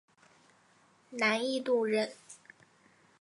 [1.11, 2.11] 南印度人。